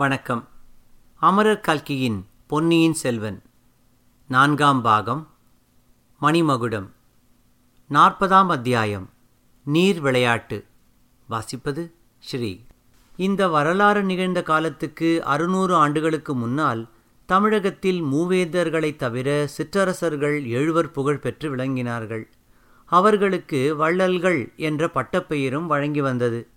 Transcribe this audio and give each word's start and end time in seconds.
வணக்கம். 0.00 0.48
அமரர் 1.14 1.60
கல்கியின் 1.60 2.26
பொன்னியின் 2.46 2.92
செல்வன். 2.92 3.42
நான்காம் 4.28 4.82
பாகம். 4.82 5.28
மணிமகுடம். 6.20 6.90
நாற்பதாம் 7.90 8.46
அத்தியாயம். 8.46 9.10
நீர் 9.64 10.00
விளையாட்டு. 10.00 10.64
வாசிப்பது 11.30 11.92
ஸ்ரீ. 12.18 12.60
இந்த 13.16 13.48
வரலாறு 13.48 14.02
நிகழ்ந்த 14.02 14.42
காலத்துக்கு 14.42 15.24
அறுநூறு 15.24 15.74
ஆண்டுகளுக்கு 15.74 16.34
முன்னால் 16.34 16.88
தமிழகத்தில் 17.26 18.02
மூவேந்தர்களைத் 18.02 18.96
தவிர 18.96 19.46
சிற்றரசர்கள் 19.46 20.44
எழுவர் 20.44 20.90
புகழ் 20.90 21.18
பெற்று 21.18 21.56
விளங்கினார்கள். 21.56 22.24
அவர்களுக்கு 22.86 23.76
வள்ளல்கள் 23.76 24.52
என்ற 24.56 24.88
பட்டப்பெயரும் 24.88 25.66
வழங்கி 25.66 26.00
வந்தது. 26.00 26.48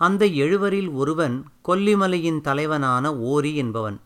அந்த 0.00 0.26
எழுவரில் 0.26 0.92
ஒருவன் 0.92 1.46
கொல்லிமலையின் 1.68 2.40
தலைவனான 2.40 3.14
ஓரி 3.16 3.56
என்பவன். 3.56 4.00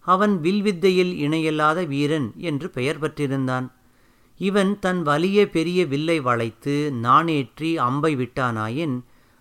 அவன் 0.00 0.40
வில்வித்தையில் 0.40 1.14
இணையல்லாத 1.16 1.84
வீரன் 1.84 2.32
என்று 2.36 2.70
பெயர் 2.70 2.98
பெற்றிருந்தான். 2.98 3.66
இவன் 4.40 4.78
தன் 4.78 5.02
வலிய 5.02 5.50
பெரிய 5.50 5.86
வில்லை 5.86 6.20
வளைத்து 6.20 6.92
நாணேற்றி 7.02 7.74
அம்பை 7.76 8.16
விட்டானாயின் 8.16 8.96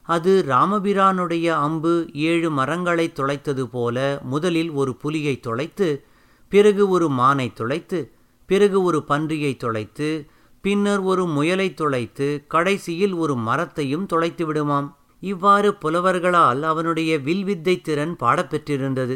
அது 0.08 0.46
ராமபிரானுடைய 0.48 1.48
அம்பு 1.48 2.10
ஏழு 2.14 2.52
மரங்களை 2.52 3.14
துளைத்தது 3.16 3.64
போல 3.64 3.98
முதலில் 4.24 4.72
ஒரு 4.72 4.96
புலியை 4.96 5.40
துளைத்து 5.40 6.06
பிறகு 6.50 6.90
ஒரு 6.90 7.10
மானை 7.10 7.54
துளைத்து 7.54 8.12
பிறகு 8.46 8.84
ஒரு 8.84 9.04
பன்றியை 9.08 9.56
துளைத்து 9.58 10.28
பின்னர் 10.62 11.00
ஒரு 11.00 11.26
முயலை 11.26 11.74
துளைத்து 11.74 12.48
கடைசியில் 12.48 13.14
ஒரு 13.14 13.36
மரத்தையும் 13.36 14.06
துளைத்து 14.06 14.54
விடுமாம். 14.54 14.90
இவ்வாறு 15.24 15.70
புலவர்களால் 15.82 16.62
அவனுடைய 16.62 17.12
வில்வித்தை 17.20 17.76
திறன் 17.82 18.16
பாடப்பெற்றிருந்தது. 18.20 19.16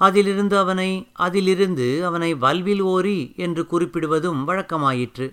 அதிலிருந்து 0.00 0.56
அவனை 0.58 0.90
அதிலிருந்து 1.26 1.86
அவனை 2.06 2.30
வல்வில் 2.34 2.84
ஓரி 2.94 3.18
என்று 3.36 3.62
குறிப்பிடுவதும் 3.72 4.40
வழக்கமாயிற்று. 4.48 5.26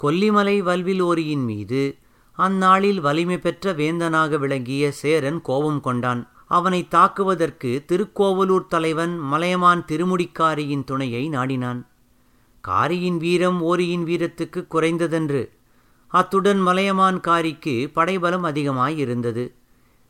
கொல்லிமலை 0.00 0.56
வல்வில் 0.58 1.00
ஓரியின் 1.00 1.44
மீது 1.44 1.82
அந்நாளில் 2.38 3.00
வலிமை 3.00 3.38
பெற்ற 3.38 3.72
வேந்தனாக 3.72 4.38
விளங்கிய 4.38 4.84
சேரன் 4.92 5.40
கோபம் 5.40 5.80
கொண்டான். 5.80 6.22
அவனை 6.48 6.80
தாக்குவதற்கு 6.88 7.70
திருக்கோவலூர் 7.86 8.66
தலைவன் 8.66 9.14
மலையமான் 9.32 9.82
திருமுடிக்காரியின் 9.88 10.84
துணையை 10.84 11.24
நாடினான். 11.28 11.80
காரியின் 12.64 13.16
வீரம் 13.16 13.60
ஓரியின் 13.62 14.04
வீரத்துக்கு 14.04 14.60
குறைந்ததென்று 14.74 15.42
அத்துடன் 16.12 16.60
மலையமான் 16.60 17.20
காரிக்கு 17.20 17.90
படைபலம் 17.92 18.44
அதிகமாயிருந்தது. 18.44 19.52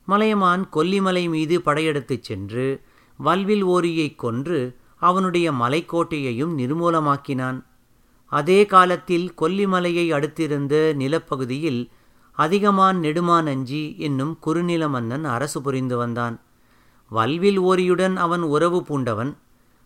மலையமான் 0.05 0.69
கொல்லிமலை 0.73 1.29
மீது 1.29 1.63
படையெடுத்துச் 1.63 2.23
சென்று 2.23 2.81
வல்வில் 3.17 3.65
ஓரியைக் 3.65 4.19
கொன்று 4.19 4.77
அவனுடைய 4.97 5.53
மலைக்கோட்டையையும் 5.53 6.59
நிர்மூலமாக்கினான். 6.59 7.65
அதே 8.27 8.67
காலத்தில் 8.67 9.33
கொல்லிமலையை 9.41 10.13
அடுத்திருந்த 10.13 10.95
நிலப்பகுதியில் 10.95 11.91
அதிகமான் 12.39 12.97
நெடுமான் 12.97 13.47
அஞ்சி 13.47 13.95
என்னும் 13.99 14.39
குறுநில 14.39 14.89
மன்னன் 14.89 15.25
அரசு 15.25 15.63
புரிந்து 15.63 15.97
வந்தான். 15.97 16.41
வல்வில் 17.09 17.61
ஓரியுடன் 17.61 18.17
அவன் 18.17 18.43
உறவு 18.43 18.83
பூண்டவன் 18.83 19.37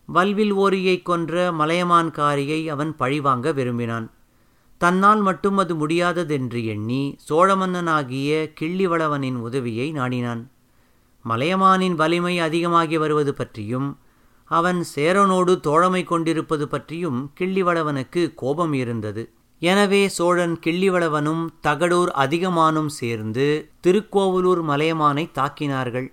வல்வில் 0.06 0.55
ஓரியைக் 0.55 1.03
கொன்ற 1.03 1.53
மலையமான்காரியை 1.53 2.67
அவன் 2.67 2.97
பழிவாங்க 2.97 3.53
விரும்பினான். 3.53 4.11
தன்னால் 4.78 5.20
மட்டும் 5.20 5.56
அது 5.56 5.74
முடியாததென்று 5.74 6.60
எண்ணி 6.64 7.02
சோழமன்னனாகிய 7.28 8.30
கிள்ளிவளவனின் 8.60 9.38
உதவியை 9.46 9.92
நாடினான். 9.92 10.42
மலையமானின் 11.24 11.95
வலிமை 11.95 12.34
அதிகமாகி 12.39 12.96
வருவது 12.98 13.33
பற்றியும் 13.34 13.89
அவன் 14.51 14.80
சேரனோடு 14.95 15.52
தோழமை 15.61 16.05
கொண்டிருப்பது 16.05 16.68
பற்றியும் 16.68 17.20
கிள்ளிவளவனுக்கு 17.39 18.23
கோபம் 18.34 18.73
இருந்தது. 18.73 19.23
எனவே 19.62 20.08
சோழன் 20.08 20.55
கிள்ளிவளவனும் 20.67 21.42
தகடூர் 21.62 22.11
அதிகமானும் 22.24 22.90
சேர்ந்து 22.98 23.46
திருக்கோவலூர் 23.80 24.62
மலையமானை 24.62 25.24
தாக்கினார்கள். 25.39 26.08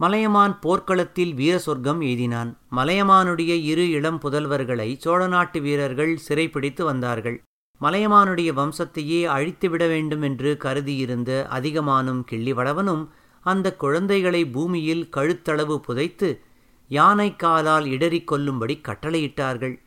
மலையமான் 0.00 0.54
போர்க்களத்தில் 0.58 1.34
வீர 1.34 1.58
சொர்க்கம் 1.58 2.00
எய்தினான். 2.00 2.50
மலையமானுடைய 2.76 3.52
இரு 3.72 3.90
இளம் 3.90 4.20
புதல்வர்களை 4.22 4.88
சோழ 4.98 5.26
நாட்டு 5.26 5.60
வீரர்கள் 5.60 6.14
சிறைப்பிடித்து 6.16 6.84
வந்தார்கள். 6.84 7.38
மலையமானுடைய 7.80 8.52
வம்சத்தையே 8.52 9.24
அழித்துவிட 9.24 9.86
வேண்டும் 9.86 10.22
என்று 10.22 10.56
கருதியிருந்த 10.56 11.46
அதிகமானும் 11.50 12.24
கிள்ளிவளவனும் 12.30 13.08
அந்த 13.40 13.76
குழந்தைகளை 13.76 14.46
பூமியில் 14.46 15.08
கழுத்தளவு 15.16 15.76
புதைத்து 15.76 16.40
யானைக்காலால் 16.90 17.84
இடறிக் 17.84 18.26
கொல்லும்படி 18.26 18.80
கட்டளையிட்டார்கள். 18.88 19.80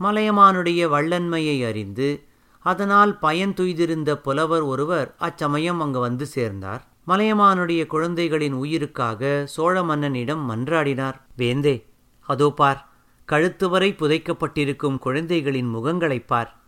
மலையமானுடைய 0.00 0.88
வள்ளன்மையை 0.88 1.66
அறிந்து 1.66 2.22
அதனால் 2.58 3.18
பயன் 3.18 3.54
துய்திருந்த 3.54 4.14
புலவர் 4.14 4.60
ஒருவர் 4.60 5.14
அச்சமயம் 5.18 5.80
அங்கு 5.80 5.98
வந்து 6.00 6.26
சேர்ந்தார். 6.26 6.86
மலையமானுடைய 7.08 7.86
குழந்தைகளின் 7.86 8.52
உயிருக்காக 8.52 9.42
சோழ 9.46 9.82
மன்னனிடம் 9.82 10.50
மன்றாடினார். 10.50 11.20
வேந்தே 11.36 11.86
அதோ 12.20 12.50
பார் 12.50 12.88
கழுத்து 13.24 13.68
வரை 13.68 13.94
புதைக்கப்பட்டிருக்கும் 13.98 14.98
குழந்தைகளின் 14.98 15.66
முகங்களைப் 15.66 16.28
பார். 16.28 16.61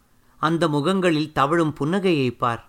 அந்த 0.45 0.69
முகங்களில் 0.69 1.33
தவழும் 1.33 1.77
புன்னகையைப் 1.81 2.39
பார். 2.39 2.69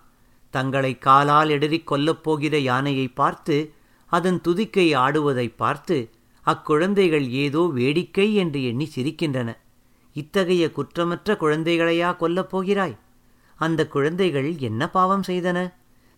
தங்களை 0.50 0.98
காலால் 0.98 1.48
எடறிக் 1.48 1.92
கொல்லப் 1.92 2.22
போகிற 2.22 2.58
யானையை 2.58 3.08
பார்த்து 3.08 3.72
அதன் 4.06 4.40
துதிக்கை 4.48 4.94
ஆடுவதைப் 4.94 5.56
பார்த்து 5.56 6.10
அக்குழந்தைகள் 6.46 7.28
ஏதோ 7.28 7.70
வேடிக்கை 7.74 8.34
என்று 8.34 8.64
எண்ணி 8.64 8.90
சிரிக்கின்றன. 8.94 9.56
இத்தகைய 10.12 10.70
குற்றமற்ற 10.72 11.36
குழந்தைகளையா 11.36 12.16
கொல்லப் 12.16 12.48
போகிறாய்? 12.48 12.96
அந்த 13.56 13.88
குழந்தைகள் 13.88 14.56
என்ன 14.58 14.90
பாவம் 14.90 15.22
செய்தன? 15.26 15.72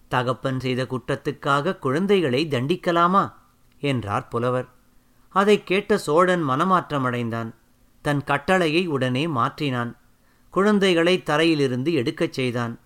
தகப்பன் 0.09 0.61
செய்த 0.61 0.87
குற்றத்துக்காக 0.91 1.79
குழந்தைகளை 1.79 2.47
தண்டிக்கலாமா? 2.51 3.33
என்றார் 3.81 4.29
புலவர். 4.29 4.69
அதைக் 5.29 5.67
கேட்ட 5.67 5.99
சோழன் 5.99 6.49
மனமாற்றமடைந்தான். 6.49 7.55
தன் 8.03 8.25
கட்டளையை 8.25 8.87
உடனே 8.87 9.27
மாற்றினான். 9.27 9.98
குழந்தைகளை 10.59 11.23
தரையிலிருந்து 11.23 11.93
எடுக்கச் 11.93 12.33
செய்தான். 12.33 12.79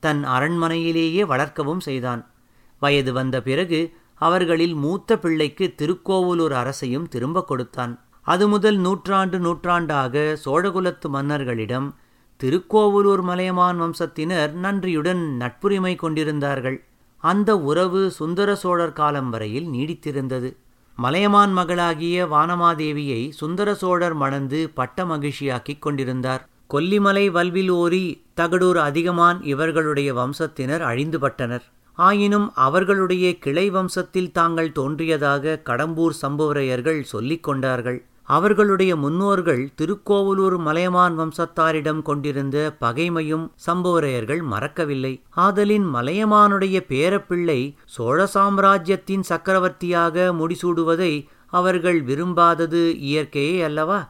தன் 0.00 0.24
அரண்மனையிலேயே 0.24 1.22
வளர்க்கவும் 1.22 1.80
செய்தான். 1.80 2.30
வயது 2.78 3.12
வந்த 3.12 3.42
பிறகு 3.42 3.80
அவர்களில் 4.14 4.74
மூத்த 4.74 5.18
பிள்ளைக்கு 5.18 5.74
திருக்கோவலூர் 5.74 6.52
அரசையும் 6.52 7.08
திரும்ப 7.08 7.44
கொடுத்தான். 7.44 8.04
அது 8.22 8.48
முதல் 8.48 8.76
நூற்றாண்டு 8.76 9.38
நூற்றாண்டாக 9.38 10.38
சோழகுலத்து 10.44 11.08
மன்னர்களிடம் 11.12 11.88
திருக்கோவலூர் 12.36 13.22
மலையமான் 13.22 13.78
வம்சத்தினர் 13.80 14.52
நன்றியுடன் 14.52 15.36
நட்புரிமை 15.40 15.96
கொண்டிருந்தார்கள். 15.96 16.84
அந்த 17.16 17.58
உறவு 17.58 18.10
சுந்தர 18.10 18.54
சோழர் 18.54 18.92
காலம் 18.92 19.30
வரையில் 19.30 19.68
நீடித்திருந்தது. 19.68 20.56
மலையமான் 20.96 21.52
மகளாகிய 21.52 22.26
வானமாதேவியை 22.26 23.30
சுந்தர 23.30 23.74
சோழர் 23.74 24.14
மணந்து 24.14 24.70
பட்ட 24.74 25.04
மகிழ்ச்சியாக்கிக் 25.04 25.78
கொண்டிருந்தார். 25.78 26.49
கொல்லிமலை 26.72 27.30
வல்வில் 27.30 27.68
ஓரி 27.68 28.24
தகடூர் 28.36 28.78
அதிகமான் 28.78 29.38
இவர்களுடைய 29.42 30.14
வம்சத்தினர் 30.14 30.82
அழிந்துபட்டனர். 30.90 31.64
ஆயினும் 31.92 32.52
அவர்களுடைய 32.54 33.38
கிளை 33.38 33.70
வம்சத்தில் 33.70 34.30
தாங்கள் 34.32 34.72
தோன்றியதாக 34.72 35.62
கடம்பூர் 35.64 36.14
சம்புவரையர்கள் 36.22 37.00
சொல்லிக் 37.00 37.42
கொண்டார்கள். 37.42 38.04
அவர்களுடைய 38.22 38.96
முன்னோர்கள் 38.96 39.70
திருக்கோவலூர் 39.74 40.56
மலையமான் 40.58 41.18
வம்சத்தாரிடம் 41.18 42.02
கொண்டிருந்த 42.02 42.76
பகைமையும் 42.80 43.48
சம்புவரையர்கள் 43.66 44.42
மறக்கவில்லை. 44.42 45.22
ஆதலின் 45.30 45.88
மலையமானுடைய 45.94 46.78
பேரப்பிள்ளை 46.88 47.74
சோழ 47.84 48.26
சாம்ராஜ்யத்தின் 48.26 49.22
சக்கரவர்த்தியாக 49.22 50.32
முடிசூடுவதை 50.40 51.26
அவர்கள் 51.46 52.04
விரும்பாதது 52.04 52.82
இயற்கையே 53.10 53.64
அல்லவா? 53.64 54.00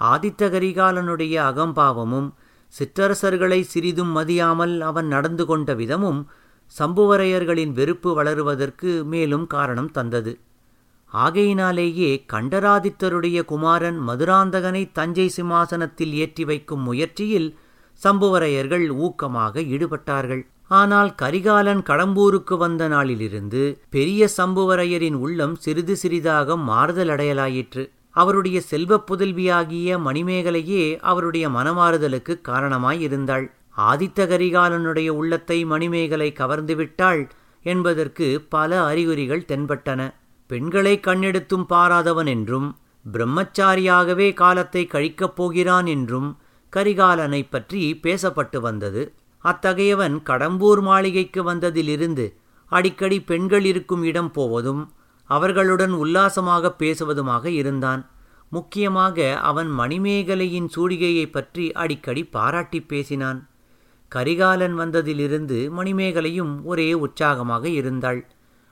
ஆதித்த 0.00 0.48
கரிகாலனுடைய 0.50 1.34
அகம்பாவமும் 1.50 2.28
சிற்றரசர்களை 2.74 3.60
சிறிதும் 3.60 4.12
மதியாமல் 4.16 4.80
அவன் 4.80 5.06
நடந்து 5.06 5.46
கொண்ட 5.46 5.74
விதமும் 5.74 6.20
சம்புவரையர்களின் 6.74 7.72
வெறுப்பு 7.72 8.10
வளருவதற்கு 8.18 8.90
மேலும் 9.04 9.46
காரணம் 9.46 9.90
தந்தது. 9.90 10.32
ஆகையினாலேயே 11.12 12.10
கண்டராதித்தருடைய 12.32 13.38
குமாரன் 13.44 13.98
மதுராந்தகனை 14.08 14.82
தஞ்சை 14.92 15.26
சிம்மாசனத்தில் 15.28 16.12
ஏற்றி 16.12 16.44
வைக்கும் 16.44 16.82
முயற்சியில் 16.82 17.48
சம்புவரையர்கள் 18.02 18.86
ஊக்கமாக 19.06 19.62
ஈடுபட்டார்கள். 19.74 20.42
ஆனால் 20.68 21.14
கரிகாலன் 21.14 21.82
கடம்பூருக்கு 21.82 22.56
வந்த 22.56 22.88
நாளிலிருந்து 22.88 23.62
பெரிய 23.90 24.28
சம்புவரையரின் 24.36 25.14
உள்ளம் 25.14 25.56
சிறிது 25.56 25.96
சிறிதாக 25.96 26.56
மாறுதலடையலாயிற்று. 26.56 27.84
அவருடைய 28.16 28.60
செல்வப் 28.60 29.06
புதல்வியாகிய 29.06 29.98
மணிமேகலையே 29.98 30.98
அவருடைய 31.00 31.48
மனமாறுதலுக்கு 31.48 32.34
காரணமாயிருந்தாள். 32.48 33.46
ஆதித்த 33.90 34.26
கரிகாலனுடைய 34.26 35.08
உள்ளத்தை 35.08 35.64
மணிமேகலை 35.64 36.32
கவர்ந்துவிட்டாள் 36.38 37.22
என்பதற்கு 37.64 38.46
பல 38.48 38.84
அறிகுறிகள் 38.84 39.48
தென்பட்டன. 39.48 40.00
பெண்களை 40.46 41.00
கண்ணெடுத்தும் 41.06 41.66
பாராதவன் 41.68 42.26
என்றும் 42.26 42.68
பிரம்மச்சாரியாகவே 43.12 44.32
காலத்தை 44.32 44.86
கழிக்கப் 44.86 45.36
போகிறான் 45.36 45.86
என்றும் 45.86 46.28
கரிகாலனை 46.72 47.42
பற்றி 47.50 48.00
பேசப்பட்டு 48.02 48.58
வந்தது. 48.60 49.02
அத்தகையவன் 49.44 50.16
கடம்பூர் 50.24 50.80
மாளிகைக்கு 50.80 51.42
வந்ததிலிருந்து 51.42 52.26
அடிக்கடி 52.72 53.20
பெண்கள் 53.20 53.64
இருக்கும் 53.64 54.02
இடம் 54.02 54.32
போவதும் 54.32 54.82
அவர்களுடன் 55.30 55.90
உல்லாசமாக 55.90 56.74
பேசுவதுமாக 56.78 57.46
இருந்தான். 57.46 58.10
முக்கியமாக 58.48 59.38
அவன் 59.38 59.68
மணிமேகலையின் 59.78 60.68
சூடிகையை 60.76 61.30
பற்றி 61.30 61.72
அடிக்கடி 61.72 62.24
பாராட்டி 62.24 62.82
பேசினான். 62.82 63.48
கரிகாலன் 64.08 64.78
வந்ததிலிருந்து 64.78 65.70
மணிமேகலையும் 65.70 66.62
ஒரே 66.64 66.92
உற்சாகமாக 66.92 67.68
இருந்தாள். 67.68 68.26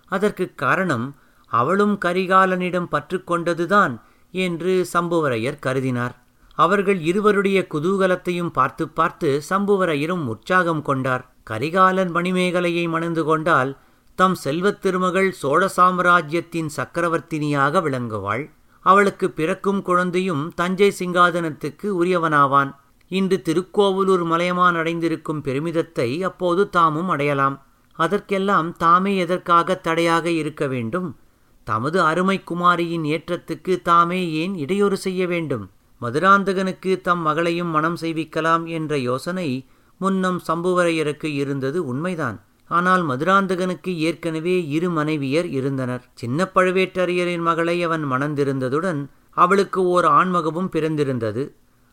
அதற்குக் 0.07 0.59
காரணம் 0.59 1.15
அவளும் 1.47 1.99
கரிகாலனிடம் 2.05 2.87
பற்று 2.87 3.23
கொண்டதுதான் 3.27 4.01
என்று 4.31 4.87
சம்புவரையர் 4.93 5.59
கருதினார். 5.67 6.15
அவர்கள் 6.55 7.01
இருவருடைய 7.01 7.67
குதூகலத்தையும் 7.75 8.51
பார்த்து 8.51 8.89
பார்த்து 8.89 9.43
சம்புவரையரும் 9.51 10.27
உற்சாகம் 10.27 10.83
கொண்டார். 10.83 11.35
கரிகாலன் 11.43 12.15
மணிமேகலையை 12.15 12.89
மணந்து 12.89 13.25
கொண்டால் 13.25 13.77
தம் 14.19 14.35
செல்வத் 14.35 14.81
திருமகள் 14.81 15.33
சோழ 15.33 15.69
சாம்ராஜ்யத்தின் 15.69 16.71
சக்கரவர்த்தினியாக 16.77 17.81
விளங்குவாள். 17.83 18.51
அவளுக்கு 18.81 19.31
பிறக்கும் 19.31 19.83
குழந்தையும் 19.83 20.53
தஞ்சை 20.55 20.95
சிங்காதனத்துக்கு 20.99 21.89
உரியவனாவான். 22.01 22.75
இன்று 23.09 23.43
திருக்கோவலூர் 23.43 24.25
மலையமான் 24.25 24.75
அடைந்திருக்கும் 24.75 25.43
பெருமிதத்தை 25.45 26.23
அப்போது 26.23 26.69
தாமும் 26.69 27.09
அடையலாம். 27.09 27.63
அதற்கெல்லாம் 27.93 28.77
தாமே 28.77 29.17
எதற்காக 29.17 29.75
தடையாக 29.75 30.31
இருக்க 30.31 30.67
வேண்டும்? 30.67 31.17
தமது 31.65 32.01
அருமை 32.01 32.45
குமாரியின் 32.45 33.05
ஏற்றத்துக்கு 33.05 33.83
தாமே 33.83 34.33
ஏன் 34.33 34.55
இடையூறு 34.55 34.97
செய்ய 34.97 35.27
வேண்டும்? 35.27 35.71
மதுராந்தகனுக்கு 36.01 37.01
தம் 37.01 37.21
மகளையும் 37.21 37.69
மனம் 37.69 37.97
செய்விக்கலாம் 38.01 38.67
என்ற 38.67 38.99
யோசனை 38.99 39.67
முன்னம் 39.99 40.43
சம்புவரையருக்கு 40.49 41.25
இருந்தது 41.25 41.87
உண்மைதான். 41.87 42.43
ஆனால் 42.69 43.03
மதுராந்தகனுக்கு 43.03 43.97
ஏற்கனவே 43.97 44.57
இரு 44.69 44.89
மனைவியர் 44.91 45.49
இருந்தனர். 45.51 46.03
சின்ன 46.15 46.49
பழுவேட்டரையரின் 46.55 47.41
மகளை 47.41 47.77
அவன் 47.83 48.05
மணந்திருந்ததுடன் 48.05 49.01
அவளுக்கு 49.37 49.81
ஓர் 49.87 50.05
ஆண்மகவும் 50.05 50.73
பிறந்திருந்தது. 50.73 51.45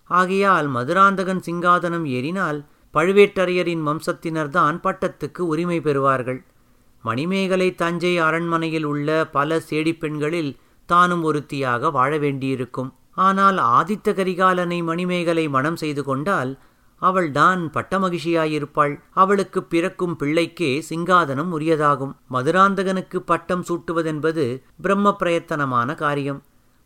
ஆகையால் 0.10 0.68
மதுராந்தகன் 0.68 1.42
சிங்காதனம் 1.45 2.06
ஏறினால் 2.07 2.60
பழுவேட்டரையரின் 2.94 3.86
வம்சத்தினர்தான் 3.88 4.77
பட்டத்துக்கு 4.83 5.39
உரிமை 5.39 5.80
பெறுவார்கள். 5.80 6.39
மணிமேகலை 7.04 7.75
தஞ்சை 7.75 8.18
அரண்மனையில் 8.18 8.83
உள்ள 8.83 9.25
பல 9.31 9.60
சேடிப்பெண்களில் 9.69 10.51
தானும் 10.86 11.24
ஒருத்தியாக 11.24 11.92
வாழ 11.92 12.18
வேண்டியிருக்கும். 12.18 12.94
ஆனால் 13.12 13.57
ஆதித்த 13.57 14.07
கரிகாலனை 14.13 14.83
மணிமேகலை 14.83 15.48
மனம் 15.48 15.75
செய்து 15.75 16.04
கொண்டால் 16.04 16.51
அவள்தான் 17.10 17.62
பட்டமகிழ்ச்சியாயிருப்பாள். 17.74 18.94
அவளுக்கு 19.24 19.60
பிறக்கும் 19.63 20.16
பிள்ளைக்கே 20.19 20.72
சிங்காதனம் 20.90 21.52
உரியதாகும். 21.57 22.13
மதுராந்தகனுக்கு 22.36 23.19
பட்டம் 23.31 23.63
சூட்டுவதென்பது 23.69 24.46
பிரம்ம 24.81 25.16
பிரயத்தனமான 25.19 25.96
காரியம். 25.96 26.40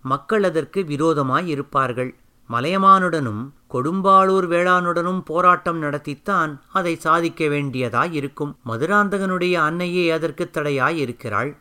மக்கள் 0.03 0.43
அதற்கு 0.43 0.81
விரோதமாயிருப்பார்கள். 0.89 2.11
மலையமானுடனும் 2.49 3.41
கொடும்பாளூர் 3.73 4.47
வேளானுடனும் 4.53 5.21
போராட்டம் 5.29 5.79
நடத்தித்தான் 5.83 6.53
அதை 6.77 6.93
சாதிக்க 7.05 7.45
வேண்டியதாயிருக்கும். 7.45 8.53
மதுராந்தகனுடைய 8.69 9.53
அன்னையே 9.67 10.05
அதற்கு 10.09 10.45
தடையாயிருக்கிறாள். 10.53 11.51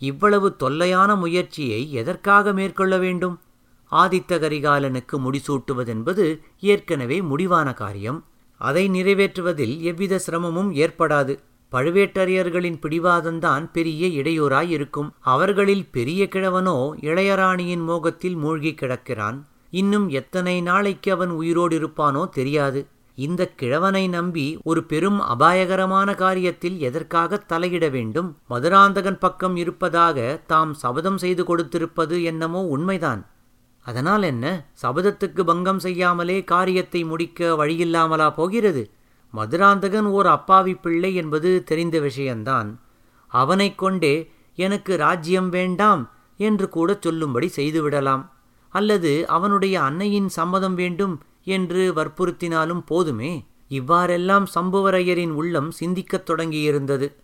இவ்வளவு 0.00 0.48
தொல்லையான 0.56 1.10
முயற்சியை 1.14 1.80
எதற்காக 1.92 2.52
மேற்கொள்ள 2.52 2.94
வேண்டும்? 2.98 3.36
ஆதித்த 3.92 4.38
கரிகாலனுக்கு 4.38 5.16
முடிசூட்டுவதென்பது 5.16 6.40
ஏற்கனவே 6.60 7.22
முடிவான 7.22 7.72
காரியம். 7.72 8.24
அதை 8.58 8.88
நிறைவேற்றுவதில் 8.88 9.80
எவ்வித 9.80 10.18
சிரமமும் 10.18 10.72
ஏற்படாது. 10.74 11.38
பழுவேட்டரையர்களின் 11.72 12.78
பிடிவாதம்தான் 12.82 13.70
பெரிய 13.72 14.22
இடையூறாயிருக்கும். 14.22 15.10
அவர்களில் 15.20 15.86
பெரிய 15.90 16.28
கிழவனோ 16.30 16.90
இளையராணியின் 17.00 17.84
மோகத்தில் 17.84 18.36
மூழ்கி 18.36 18.74
கிடக்கிறான். 18.74 19.46
இன்னும் 19.70 20.08
எத்தனை 20.08 20.60
நாளைக்கு 20.60 21.12
அவன் 21.12 21.30
உயிரோடு 21.30 21.78
இருப்பானோ 21.78 22.28
தெரியாது. 22.28 22.86
இந்த 23.14 23.48
கிழவனை 23.48 24.08
நம்பி 24.08 24.58
ஒரு 24.62 24.84
பெரும் 24.84 25.20
அபாயகரமான 25.20 26.12
காரியத்தில் 26.12 26.76
எதற்காக 26.76 27.44
தலையிட 27.48 27.90
வேண்டும்? 27.90 28.36
மதுராந்தகன் 28.50 29.18
பக்கம் 29.18 29.56
இருப்பதாக 29.56 30.40
தாம் 30.46 30.74
சபதம் 30.74 31.18
செய்து 31.18 31.44
கொடுத்திருப்பது 31.44 32.22
என்னமோ 32.22 32.62
உண்மைதான். 32.64 33.26
அதனால் 33.86 34.22
என்ன? 34.22 34.66
சபதத்துக்கு 34.82 35.40
பங்கம் 35.42 35.78
செய்யாமலே 35.78 36.44
காரியத்தை 36.44 37.04
முடிக்க 37.04 37.66
வழியில்லாமலா 37.66 38.34
போகிறது? 38.34 38.90
மதுராந்தகன் 39.30 40.04
ஓர் 40.04 40.26
அப்பாவி 40.26 40.74
பிள்ளை 40.74 41.14
என்பது 41.14 41.64
தெரிந்த 41.64 42.00
விஷயந்தான். 42.00 42.80
அவனைக் 43.28 43.78
கொண்டே 43.78 44.30
எனக்கு 44.54 44.96
ராஜ்யம் 44.96 45.48
வேண்டாம் 45.48 46.10
என்று 46.36 46.68
கூட 46.68 46.98
சொல்லும்படி 47.00 47.52
செய்துவிடலாம். 47.56 48.28
அல்லது 48.68 49.26
அவனுடைய 49.26 49.82
அன்னையின் 49.82 50.28
சம்மதம் 50.28 50.74
வேண்டும் 50.74 51.22
என்று 51.44 51.92
வற்புறுத்தினாலும் 51.92 52.80
போதுமே? 52.86 53.46
இவ்வாறெல்லாம் 53.68 54.46
சம்புவரையரின் 54.54 55.30
உள்ளம் 55.30 55.70
சிந்திக்கத் 55.70 56.30
தொடங்கியிருந்தது. 56.30 57.14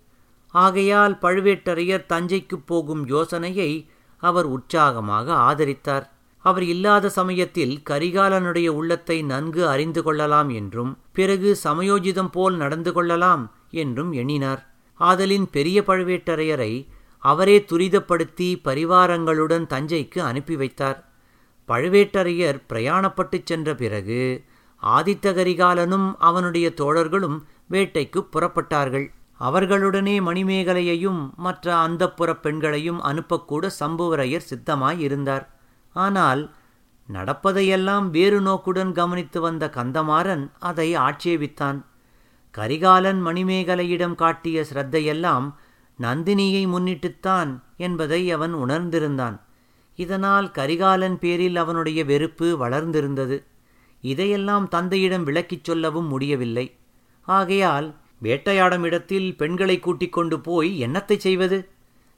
ஆகையால் 0.49 1.19
பழுவேட்டரையர் 1.23 2.06
தஞ்சைக்குப் 2.06 2.67
போகும் 2.67 3.06
யோசனையை 3.06 3.88
அவர் 4.17 4.44
உற்சாகமாக 4.44 5.35
ஆதரித்தார். 5.35 6.11
அவர் 6.43 6.62
இல்லாத 6.62 7.09
சமயத்தில் 7.09 7.83
கரிகாலனுடைய 7.91 8.69
உள்ளத்தை 8.69 9.23
நன்கு 9.23 9.69
அறிந்து 9.69 10.03
கொள்ளலாம் 10.03 10.49
என்றும் 10.49 10.99
பிறகு 11.12 11.59
சமயோஜிதம் 11.65 12.29
போல் 12.29 12.56
நடந்து 12.56 12.93
கொள்ளலாம் 12.93 13.53
என்றும் 13.71 14.12
எண்ணினார். 14.12 14.75
ஆதலின் 14.94 15.50
பெரிய 15.50 15.83
பழுவேட்டரையரை 15.87 16.87
அவரே 17.19 17.65
துரிதப்படுத்தி 17.73 18.61
பரிவாரங்களுடன் 18.65 19.67
தஞ்சைக்கு 19.67 20.19
அனுப்பி 20.19 20.56
வைத்தார். 20.56 21.09
பழுவேட்டரையர் 21.69 22.62
பிரயாணப்பட்டுச் 22.69 23.45
சென்ற 23.45 23.75
பிறகு 23.75 24.45
ஆதித்த 24.83 25.33
கரிகாலனும் 25.33 26.15
அவனுடைய 26.19 26.73
தோழர்களும் 26.77 27.41
வேட்டைக்குப் 27.66 28.28
புறப்பட்டார்கள். 28.33 29.07
அவர்களுடனே 29.40 30.21
மணிமேகலையையும் 30.21 31.35
மற்ற 31.37 31.88
அந்தப்புறப் 31.88 32.40
பெண்களையும் 32.40 33.02
அனுப்பக்கூட 33.02 33.71
சம்புவரையர் 33.81 34.49
சித்தமாயிருந்தார். 34.50 35.47
ஆனால் 35.92 36.54
நடப்பதையெல்லாம் 37.12 38.11
வேறு 38.11 38.40
நோக்குடன் 38.40 38.92
கவனித்து 38.92 39.40
வந்த 39.40 39.70
கந்தமாறன் 39.75 40.50
அதை 40.58 40.96
ஆட்சேபித்தான். 40.96 41.82
கரிகாலன் 42.50 43.26
மணிமேகலையிடம் 43.26 44.14
காட்டிய 44.14 44.66
சிரத்தையெல்லாம் 44.72 45.54
நந்தினியை 46.00 46.68
முன்னிட்டுத்தான் 46.68 47.61
என்பதை 47.76 48.30
அவன் 48.30 48.54
உணர்ந்திருந்தான். 48.54 49.40
இதனால் 49.94 50.50
கரிகாலன் 50.50 51.18
பேரில் 51.18 51.56
அவனுடைய 51.56 52.04
வெறுப்பு 52.04 52.68
வளர்ந்திருந்தது. 52.68 53.44
இதையெல்லாம் 54.00 54.68
தந்தையிடம் 54.68 55.25
விளக்கிச் 55.25 55.64
சொல்லவும் 55.64 56.06
முடியவில்லை. 56.06 56.76
ஆகையால் 57.22 57.94
வேட்டையாடும் 58.18 58.82
இடத்தில் 58.82 59.37
பெண்களை 59.37 59.78
கூட்டிக் 59.78 60.12
கொண்டு 60.12 60.40
போய் 60.40 60.84
என்னத்தை 60.84 61.16
செய்வது? 61.16 61.72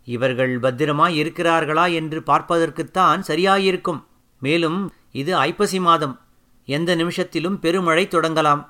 இவர்கள் 0.05 0.59
பத்திரமாய் 0.59 1.23
இருக்கிறார்களா 1.23 1.95
என்று 1.95 2.23
பார்ப்பதற்குத்தான் 2.27 3.21
சரியாயிருக்கும். 3.27 4.05
மேலும் 4.41 4.93
இது 5.13 5.37
ஐப்பசி 5.37 5.81
மாதம். 5.81 6.21
எந்த 6.67 6.97
நிமிஷத்திலும் 6.97 7.57
பெருமழை 7.57 8.09
தொடங்கலாம். 8.09 8.69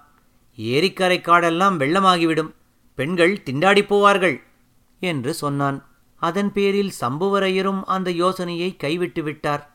ஏரிக்கரை 0.57 1.21
காடெல்லாம் 1.21 1.77
வெள்ளமாகிவிடும். 1.77 2.51
பெண்கள் 2.95 3.43
திண்டாடிப் 3.51 3.95
போவார்கள் 3.95 4.43
என்று 5.01 5.35
சொன்னான். 5.35 5.87
அதன் 6.17 6.53
பேரில் 6.53 6.93
சம்புவரையரும் 7.01 7.83
அந்த 7.85 8.11
யோசனையை 8.11 8.77
கைவிட்டு 8.77 9.23
விட்டார். 9.23 9.71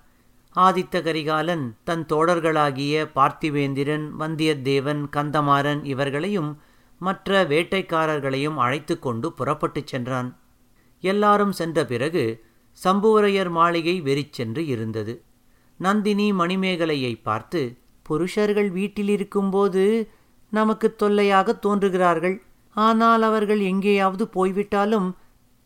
ஆதித்த 0.56 1.01
கரிகாலன் 1.01 1.75
தன் 1.84 2.06
தோழர்களாகிய 2.06 3.10
பார்த்திவேந்திரன் 3.16 4.10
வந்தியத்தேவன் 4.20 5.06
கந்தமாறன் 5.12 5.86
இவர்களையும் 5.86 6.62
மற்ற 7.00 7.44
வேட்டைக்காரர்களையும் 7.44 8.56
அழைத்து 8.56 9.00
கொண்டு 9.00 9.34
புறப்பட்டுச் 9.34 9.88
சென்றான். 9.88 10.38
எல்லாரும் 11.03 11.51
சென்ற 11.51 11.86
பிறகு 11.86 12.24
சம்புவரையர் 12.84 13.50
மாளிகை 13.50 14.01
வெறிச்சென்று 14.01 14.65
இருந்தது. 14.65 15.13
நந்தினி 15.77 16.34
மணிமேகலையை 16.34 17.13
பார்த்து 17.22 17.62
புருஷர்கள் 18.06 18.70
வீட்டில் 18.70 19.10
இருக்கும்போது 19.10 19.84
நமக்கு 20.50 20.96
தொல்லையாக 20.96 21.53
தோன்றுகிறார்கள். 21.53 22.38
ஆனால் 22.75 23.22
அவர்கள் 23.22 23.60
எங்கேயாவது 23.60 24.27
போய்விட்டாலும் 24.27 25.18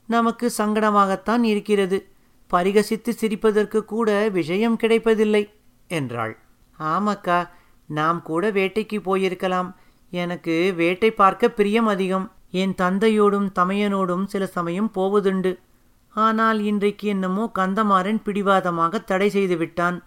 நமக்கு 0.09 0.51
சங்கடமாகத்தான் 0.57 1.43
இருக்கிறது. 1.43 1.97
பரிகசித்து 2.51 3.09
சிரிப்பதற்கு 3.09 3.85
கூட 3.85 4.29
விஷயம் 4.29 4.77
கிடைப்பதில்லை 4.77 5.43
என்றாள். 5.87 6.33
ஆமாக்கா 6.79 7.39
நாம் 7.89 8.21
கூட 8.21 8.51
வேட்டைக்கு 8.51 8.97
போயிருக்கலாம். 9.05 9.69
எனக்கு 10.11 10.73
வேட்டை 10.75 11.11
பார்க்க 11.11 11.49
பிரியம் 11.49 11.85
அதிகம். 11.85 12.31
என் 12.55 12.75
தந்தையோடும் 12.77 13.51
தமையனோடும் 13.55 14.25
சில 14.25 14.45
சமயம் 14.45 14.91
போவதுண்டு. 14.95 15.59
ஆனால் 16.09 16.61
இன்றைக்கு 16.61 17.07
என்னமோ 17.07 17.51
கந்தமாறன் 17.59 18.23
பிடிவாதமாக 18.23 18.99
தடை 18.99 19.29
செய்து 19.29 19.57
விட்டான். 19.57 20.03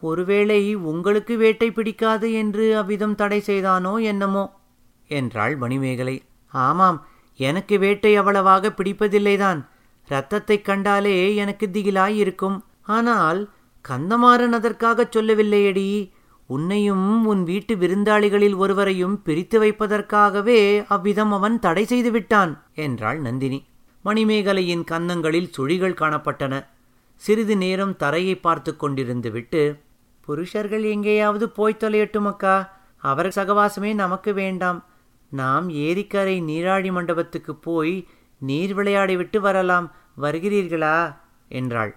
ஒருவேளை 0.00 0.74
உங்களுக்கு 0.74 1.36
வேட்டை 1.36 1.70
பிடிக்காது 1.70 2.32
என்று 2.32 2.76
அவ்விதம் 2.76 3.14
தடை 3.14 3.40
செய்தானோ 3.40 3.96
என்னமோ? 3.96 4.60
என்றாள் 5.08 5.56
மணிமேகலை. 5.56 6.22
ஆமாம் 6.48 7.06
எனக்கு 7.36 7.78
வேட்டை 7.78 8.16
அவ்வளவாக 8.16 8.68
பிடிப்பதில்லைதான். 8.68 9.66
இரத்தத்தைக் 10.08 10.64
கண்டாலே 10.64 11.34
எனக்கு 11.34 11.68
திகிலாய் 11.72 12.16
இருக்கும். 12.16 12.64
ஆனால் 12.82 13.50
கந்தமாறன் 13.88 14.52
அதற்காகச் 14.52 15.18
சொல்லவில்லையடி. 15.18 16.10
உன்னையும் 16.48 17.26
உன் 17.26 17.42
வீட்டு 17.44 17.74
விருந்தாளிகளில் 17.74 18.56
ஒருவரையும் 18.56 19.22
பிரித்து 19.22 19.56
வைப்பதற்காகவே 19.62 20.84
அவ்விதம் 20.88 21.32
அவன் 21.32 21.58
தடை 21.58 21.84
செய்து 21.84 22.10
விட்டான் 22.10 22.52
என்றாள் 22.74 23.20
நந்தினி. 23.20 23.58
மணிமேகலையின் 24.04 24.84
கன்னங்களில் 24.84 25.50
சுழிகள் 25.58 25.98
காணப்பட்டன. 26.00 26.54
சிறிது 27.16 27.56
நேரம் 27.56 27.96
தரையை 27.96 28.36
பார்த்து 28.36 28.76
கொண்டிருந்து 28.80 29.30
விட்டு 29.30 29.62
புருஷர்கள் 30.20 30.82
எங்கேயாவது 30.82 31.48
போய் 31.48 31.80
தொலையட்டும் 31.80 32.26
அக்கா 32.26 32.56
அவர் 32.96 33.28
சகவாசமே 33.28 33.94
நமக்கு 33.94 34.34
வேண்டாம். 34.34 34.84
நாம் 35.32 35.70
ஏரிக்கரை 35.70 36.36
நீராழி 36.42 36.92
மண்டபத்துக்கு 36.92 37.54
போய் 37.54 38.06
நீர் 38.38 38.76
விளையாடிவிட்டு 38.76 39.38
வரலாம். 39.38 39.86
வருகிறீர்களா? 40.20 41.16
என்றாள். 41.48 41.96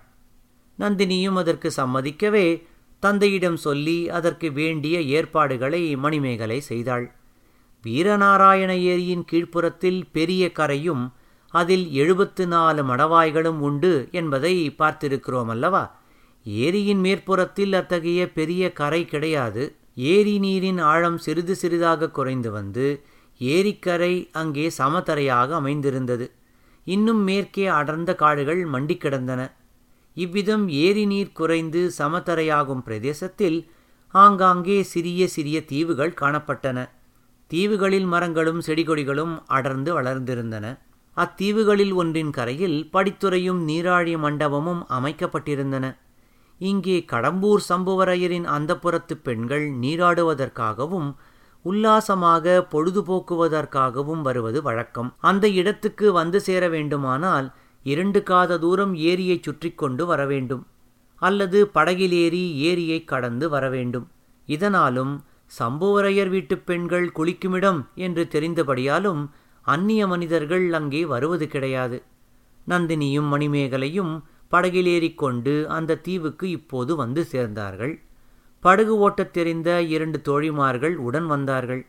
நந்தினியும் 0.79 1.33
அதற்கு 1.33 1.71
சம்மதிக்கவே 1.77 2.69
தந்தையிடம் 3.03 3.59
சொல்லி 3.67 3.97
அதற்கு 4.09 4.47
வேண்டிய 4.51 4.95
ஏற்பாடுகளை 5.17 5.81
மணிமேகலை 5.95 6.59
செய்தாள். 6.61 7.05
வீரநாராயண 7.83 8.71
ஏரியின் 8.91 9.25
கீழ்ப்புறத்தில் 9.31 10.01
பெரிய 10.11 10.51
கரையும் 10.59 11.03
அதில் 11.53 11.85
எழுபத்து 11.91 12.43
நாலு 12.47 12.81
மடவாய்களும் 12.83 13.59
உண்டு 13.59 13.93
என்பதை 14.11 14.53
பார்த்திருக்கிறோம் 14.77 15.49
அல்லவா 15.49 15.83
ஏரியின் 16.45 17.01
மேற்புறத்தில் 17.05 17.73
அத்தகைய 17.73 18.21
பெரிய 18.31 18.71
கரை 18.73 19.01
கிடையாது. 19.05 19.63
ஏரி 20.11 20.35
நீரின் 20.39 20.79
ஆழம் 20.91 21.17
சிறிது 21.17 21.55
சிறிதாக 21.55 22.09
குறைந்து 22.09 22.51
வந்து 22.51 22.85
ஏரிக்கரை 23.41 24.13
அங்கே 24.31 24.65
சமதரையாக 24.77 25.49
அமைந்திருந்தது. 25.55 26.25
இன்னும் 26.87 27.23
மேற்கே 27.23 27.65
அடர்ந்த 27.79 28.11
காடுகள் 28.15 28.61
மண்டி 28.69 28.97
கிடந்தன. 28.97 29.41
இவ்விதம் 30.17 30.67
ஏரி 30.67 31.05
நீர் 31.05 31.31
குறைந்து 31.31 31.81
சமதரையாகும் 31.97 32.83
பிரதேசத்தில் 32.83 33.59
ஆங்காங்கே 34.13 34.83
சிறிய 34.83 35.27
சிறிய 35.27 35.57
தீவுகள் 35.65 36.13
காணப்பட்டன. 36.21 36.79
தீவுகளில் 37.51 38.05
மரங்களும் 38.05 38.61
செடிகொடிகளும் 38.61 39.35
அடர்ந்து 39.47 39.91
வளர்ந்திருந்தன. 40.01 40.65
அத்தீவுகளில் 41.17 41.93
ஒன்றின் 41.93 42.29
கரையில் 42.29 42.89
படித்துறையும் 42.93 43.61
நீராழி 43.67 44.13
மண்டபமும் 44.17 44.81
அமைக்கப்பட்டிருந்தன. 44.89 45.85
இங்கே 46.61 46.97
கடம்பூர் 47.11 47.63
சம்புவரையரின் 47.69 48.47
அந்தப்புறத்து 48.55 49.15
பெண்கள் 49.23 49.65
நீராடுவதற்காகவும் 49.83 51.09
உல்லாசமாக 51.65 52.67
பொழுதுபோக்குவதற்காகவும் 52.71 54.21
வருவது 54.21 54.61
வழக்கம். 54.61 55.09
அந்த 55.19 55.45
இடத்துக்கு 55.49 56.07
வந்து 56.11 56.41
சேர 56.41 56.69
வேண்டுமானால் 56.69 57.47
இரண்டு 57.83 58.23
காத 58.23 58.59
தூரம் 58.59 58.95
ஏரியைச் 58.95 59.43
சுற்றி 59.43 59.71
கொண்டு 59.71 60.05
வர 60.05 60.25
வேண்டும் 60.25 60.67
அல்லது 61.15 61.69
படகிலேறி 61.73 62.55
ஏரியைக் 62.55 63.05
கடந்து 63.05 63.49
வர 63.49 63.69
வேண்டும் 63.69 64.07
இதனாலும் 64.45 65.23
சம்புவரையர் 65.59 66.29
வீட்டுப் 66.29 66.65
பெண்கள் 66.65 67.11
குளிக்குமிடம் 67.15 67.85
என்று 67.95 68.27
தெரிந்தபடியாலும் 68.31 69.29
அந்நிய 69.61 70.07
மனிதர்கள் 70.07 70.73
அங்கே 70.73 71.05
வருவது 71.05 71.47
கிடையாது. 71.47 72.03
நந்தினியும் 72.67 73.27
மணிமேகலையும் 73.31 74.21
படகிலேறிக்கொண்டு 74.51 75.65
அந்த 75.65 75.97
தீவுக்கு 75.97 76.49
இப்போது 76.49 76.95
வந்து 76.95 77.27
சேர்ந்தார்கள். 77.31 77.99
படகு 78.59 78.97
ஓட்டத் 78.97 79.33
தெரிந்த 79.33 79.81
இரண்டு 79.81 80.21
தோழிமார்கள் 80.25 80.95
உடன் 80.95 81.25
வந்தார்கள். 81.25 81.85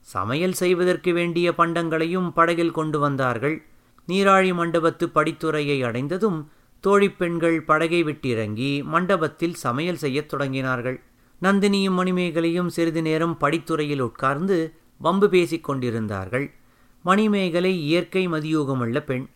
சமையல் 0.00 0.52
செய்வதற்கு 0.52 1.12
வேண்டிய 1.12 1.52
பண்டங்களையும் 1.52 2.32
படகில் 2.32 2.70
கொண்டு 2.70 2.98
வந்தார்கள். 2.98 3.64
நீராழி 4.08 4.52
மண்டபத்து 4.52 5.10
படித்துறையை 5.14 5.84
அடைந்ததும் 5.84 6.50
தோழிப்பெண்கள் 6.86 7.60
படகை 7.60 8.04
விட்டிறங்கி 8.04 8.84
மண்டபத்தில் 8.84 9.54
சமையல் 9.54 9.96
செய்யத் 9.96 10.34
தொடங்கினார்கள். 10.34 11.00
நந்தினியும் 11.42 11.96
மணிமேகலையும் 11.96 12.66
சிறிது 12.66 13.02
நேரம் 13.02 13.38
படித்துறையில் 13.40 14.00
உட்கார்ந்து 14.00 14.74
வம்பு 14.98 15.28
பேசிக் 15.28 15.64
கொண்டிருந்தார்கள். 15.64 16.54
மணிமேகலை 17.02 17.80
இயற்கை 17.80 18.28
மதியூகமுள்ள 18.28 19.00
பெண். 19.00 19.26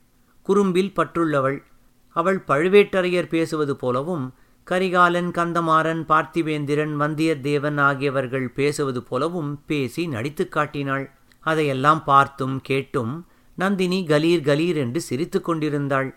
குறும்பில் 0.42 0.92
பற்றுள்ளவள். 0.96 1.62
அவள் 2.08 2.44
பழுவேட்டரையர் 2.48 3.28
பேசுவது 3.28 3.76
போலவும் 3.76 4.34
கரிகாலன் 4.64 5.30
கந்தமாறன் 5.30 6.04
பார்த்திவேந்திரன் 6.08 7.00
வந்தியத்தேவன் 7.00 7.80
ஆகியவர்கள் 7.80 8.48
பேசுவது 8.48 9.02
போலவும் 9.02 9.62
பேசி 9.66 10.06
நடித்துக் 10.06 10.52
காட்டினாள். 10.52 11.12
அதையெல்லாம் 11.40 12.04
பார்த்தும் 12.04 12.60
கேட்டும் 12.60 13.26
நந்தினி 13.58 13.98
கலீர் 14.08 14.44
கலீர் 14.48 14.76
என்று 14.76 15.00
சிரித்து 15.00 15.38
கொண்டிருந்தாள். 15.40 16.10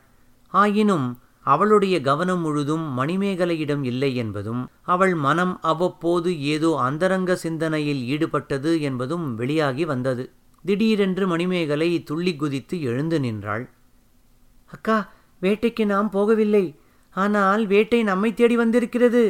ஆயினும் 0.54 1.08
அவளுடைய 1.46 1.96
கவனம் 2.02 2.42
முழுதும் 2.42 2.86
மணிமேகலையிடம் 3.00 3.84
இல்லை 3.84 4.10
என்பதும் 4.16 4.64
அவள் 4.94 5.16
மனம் 5.16 5.54
அவ்வப்போது 5.62 6.30
ஏதோ 6.54 6.72
அந்தரங்க 6.78 7.36
சிந்தனையில் 7.36 8.02
ஈடுபட்டது 8.14 8.72
என்பதும் 8.80 9.26
வெளியாகி 9.36 9.86
வந்தது. 9.86 10.24
திடீரென்று 10.66 11.26
மணிமேகலை 11.28 11.90
துள்ளி 12.04 12.34
குதித்து 12.36 12.76
எழுந்து 12.82 13.20
நின்றாள். 13.20 13.66
அக்கா 14.66 14.98
வேட்டைக்கு 15.42 15.84
நாம் 15.86 16.10
போகவில்லை. 16.12 16.66
ஆனால் 17.16 17.64
வேட்டை 17.66 18.00
நம்மை 18.04 18.30
தேடி 18.34 18.56
வந்திருக்கிறது 18.56 19.24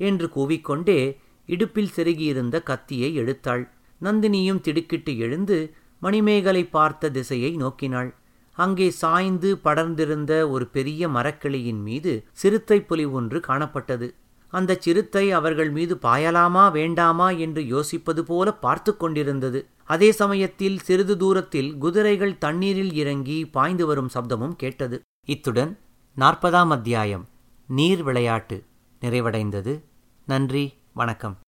என்று 0.00 0.26
கூவிக்கொண்டே 0.36 1.00
இடுப்பில் 1.48 1.94
செருகியிருந்த 1.96 2.56
கத்தியை 2.62 3.10
எடுத்தாள். 3.18 3.64
நந்தினியும் 4.00 4.60
திடுக்கிட்டு 4.60 5.12
எழுந்து 5.18 5.58
மணிமேகலை 6.02 6.62
பார்த்த 6.76 7.10
திசையை 7.10 7.52
நோக்கினாள். 7.56 8.10
அங்கே 8.58 8.88
சாய்ந்து 9.02 9.50
படர்ந்திருந்த 9.64 10.32
ஒரு 10.50 10.64
பெரிய 10.66 11.08
மரக்கிளையின் 11.08 11.82
மீது 11.82 12.12
சிறுத்தை 12.32 12.78
புலி 12.82 13.04
ஒன்று 13.18 13.38
காணப்பட்டது. 13.48 14.08
அந்த 14.52 14.76
சிறுத்தை 14.80 15.22
அவர்கள் 15.30 15.70
மீது 15.70 15.94
பாயலாமா 16.02 16.64
வேண்டாமா 16.72 17.28
என்று 17.44 17.62
யோசிப்பது 17.66 18.22
போல 18.22 18.48
பார்த்து 18.64 18.92
கொண்டிருந்தது. 18.96 19.60
அதே 19.84 20.10
சமயத்தில் 20.12 20.76
சிறிது 20.78 21.14
தூரத்தில் 21.16 21.70
குதிரைகள் 21.76 22.34
தண்ணீரில் 22.38 22.92
இறங்கி 22.94 23.38
பாய்ந்து 23.56 23.86
வரும் 23.86 24.12
சப்தமும் 24.14 24.56
கேட்டது. 24.56 24.98
இத்துடன் 25.26 25.72
நாற்பதாம் 26.16 26.74
அத்தியாயம் 26.76 27.24
நீர் 27.68 28.02
விளையாட்டு 28.02 28.58
நிறைவடைந்தது. 29.02 29.74
நன்றி 30.28 30.64
வணக்கம். 30.92 31.38